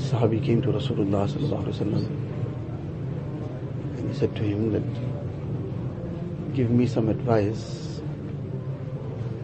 [0.00, 1.28] Sahabi came to Rasulullah
[3.96, 4.82] and he said to him that,
[6.54, 8.00] give me some advice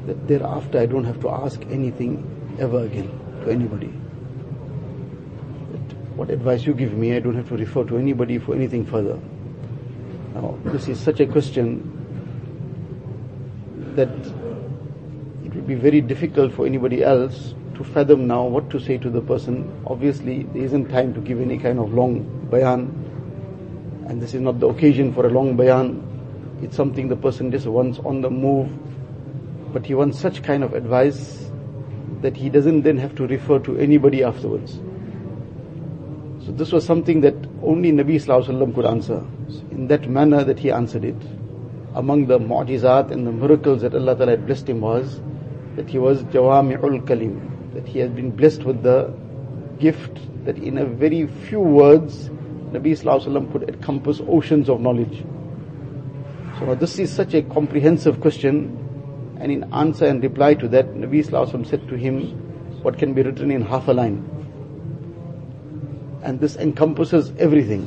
[0.06, 2.24] that thereafter I don't have to ask anything
[2.58, 3.10] ever again
[3.44, 3.92] to anybody.
[5.72, 8.86] That what advice you give me, I don't have to refer to anybody for anything
[8.86, 9.18] further.
[10.34, 11.92] Now, this is such a question
[13.94, 14.08] that
[15.56, 19.20] would be very difficult for anybody else to fathom now what to say to the
[19.20, 19.82] person.
[19.86, 22.92] Obviously, there isn't time to give any kind of long bayan,
[24.08, 26.02] and this is not the occasion for a long bayan.
[26.62, 28.70] It's something the person just wants on the move,
[29.72, 31.50] but he wants such kind of advice
[32.22, 34.80] that he doesn't then have to refer to anybody afterwards.
[36.44, 39.24] So this was something that only Nabi Sallallahu could answer
[39.70, 41.20] in that manner that he answered it.
[41.94, 45.20] Among the mu'jizat and the miracles that Allah Ta'ala had blessed him was
[45.75, 49.13] that he was Jawami'ul Kalim, that he has been blessed with the
[49.79, 52.29] gift that in a very few words,
[52.71, 55.23] Nabi Wasallam could encompass oceans of knowledge.
[56.59, 58.77] So this is such a comprehensive question,
[59.39, 62.49] and in answer and reply to that, Nabi Wasallam said to him,
[62.81, 64.27] what can be written in half a line.
[66.23, 67.85] And this encompasses everything.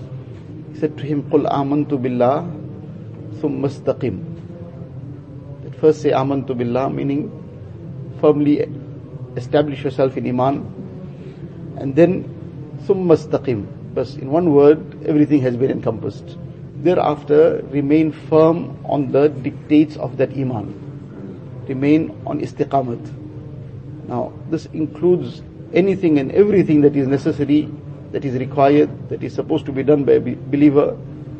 [0.72, 4.22] He said to him, قُلْ آمَنْتُ بِاللَّهِ ثُمَّ اسْتَقِمْ
[5.64, 7.37] That first say آمَنْتُ بِاللَّهِ meaning
[8.19, 8.67] firmly
[9.35, 10.65] establish yourself in Iman,
[11.77, 12.25] and then
[12.85, 13.67] summa staqim.
[13.93, 16.37] But in one word, everything has been encompassed.
[16.83, 20.73] Thereafter, remain firm on the dictates of that Iman.
[21.67, 24.07] Remain on istiqamat.
[24.07, 25.41] Now, this includes
[25.73, 27.69] anything and everything that is necessary,
[28.11, 30.97] that is required, that is supposed to be done by a believer.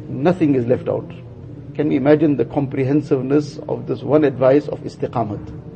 [0.08, 1.10] Nothing is left out.
[1.76, 5.69] Can we imagine the comprehensiveness of this one advice of istiqamat?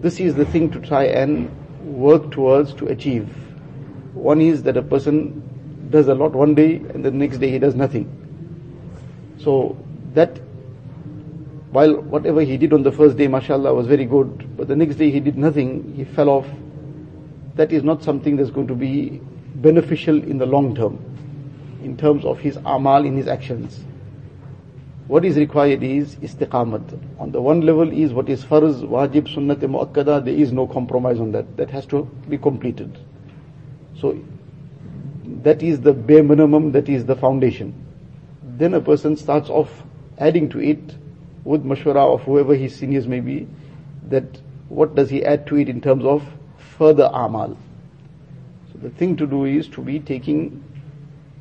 [0.00, 1.50] This is the thing to try and
[1.82, 3.28] work towards to achieve.
[4.14, 5.42] One is that a person
[5.90, 8.06] does a lot one day and the next day he does nothing.
[9.38, 9.76] So
[10.14, 10.38] that
[11.70, 14.96] while whatever he did on the first day, mashallah, was very good, but the next
[14.96, 16.46] day he did nothing, he fell off.
[17.56, 19.20] That is not something that's going to be
[19.56, 20.98] beneficial in the long term,
[21.82, 23.80] in terms of his amal, in his actions.
[25.08, 27.18] What is required is istiqamat.
[27.18, 31.18] On the one level is what is farz, wajib, sunnat, muakkada, there is no compromise
[31.18, 31.56] on that.
[31.56, 32.98] That has to be completed.
[33.98, 34.22] So,
[35.42, 37.72] that is the bare minimum, that is the foundation.
[38.42, 39.82] Then a person starts off
[40.18, 40.96] adding to it
[41.42, 43.48] with mashwara of whoever his seniors may be,
[44.08, 46.22] that what does he add to it in terms of
[46.76, 47.56] further amal.
[48.72, 50.62] So the thing to do is to be taking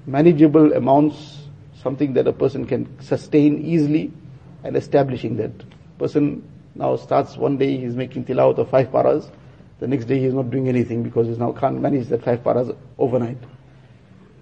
[0.06, 1.47] manageable amounts
[1.82, 4.12] something that a person can sustain easily
[4.64, 5.52] and establishing that.
[5.98, 9.30] Person now starts one day he's making tilawat of five paras,
[9.80, 12.72] the next day he's not doing anything because he now can't manage that five paras
[12.98, 13.38] overnight.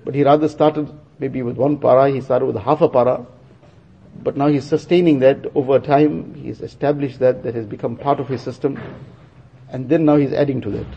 [0.04, 3.26] But he rather started maybe with one para, he started with half a para,
[4.24, 8.28] but now he's sustaining that over time, he's established that, that has become part of
[8.28, 8.80] his system,
[9.70, 10.88] and then now he's adding to that.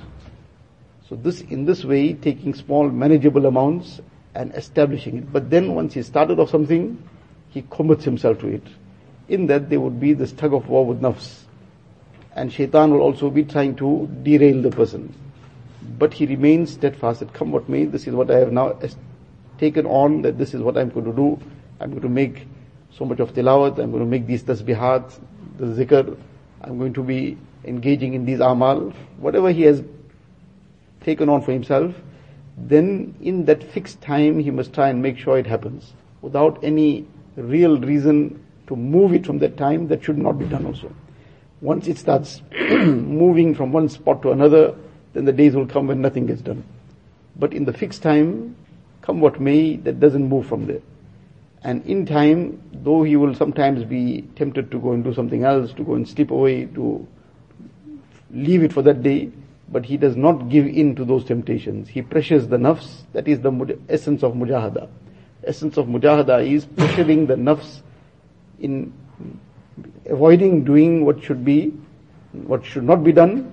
[1.08, 4.00] So this, in this way, taking small manageable amounts
[4.38, 5.32] and establishing it.
[5.32, 7.02] But then once he started off something,
[7.50, 8.62] he commits himself to it.
[9.28, 11.42] In that there would be this tug of war with nafs.
[12.36, 15.12] And shaitan will also be trying to derail the person.
[15.98, 18.78] But he remains steadfast that come what may, this is what I have now
[19.58, 21.40] taken on, that this is what I'm going to do.
[21.80, 22.46] I'm going to make
[22.92, 25.18] so much of tilawat, I'm going to make these tasbihat,
[25.56, 26.16] the zikr,
[26.62, 29.82] I'm going to be engaging in these amal, whatever he has
[31.02, 31.92] taken on for himself,
[32.66, 35.92] then in that fixed time he must try and make sure it happens.
[36.22, 40.66] Without any real reason to move it from that time, that should not be done
[40.66, 40.92] also.
[41.60, 44.74] Once it starts moving from one spot to another,
[45.12, 46.64] then the days will come when nothing gets done.
[47.36, 48.56] But in the fixed time,
[49.02, 50.82] come what may, that doesn't move from there.
[51.62, 55.72] And in time, though he will sometimes be tempted to go and do something else,
[55.74, 57.06] to go and slip away, to
[58.30, 59.30] leave it for that day,
[59.70, 61.88] but he does not give in to those temptations.
[61.88, 63.02] He pressures the nafs.
[63.12, 64.88] That is the essence of mujahada.
[65.44, 67.82] Essence of mujahada is pressuring the nafs
[68.58, 68.92] in
[70.06, 71.72] avoiding doing what should be,
[72.32, 73.52] what should not be done,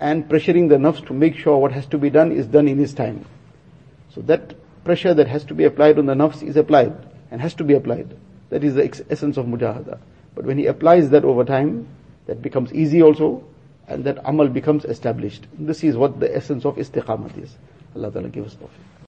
[0.00, 2.78] and pressuring the nafs to make sure what has to be done is done in
[2.78, 3.24] his time.
[4.10, 4.54] So that
[4.84, 6.92] pressure that has to be applied on the nafs is applied
[7.30, 8.16] and has to be applied.
[8.50, 10.00] That is the essence of mujahada.
[10.34, 11.88] But when he applies that over time,
[12.26, 13.44] that becomes easy also,
[13.88, 15.46] and that amal becomes established.
[15.58, 17.56] This is what the essence of istiqamat is.
[17.96, 19.01] Allah Ta'ala give us tawfiq.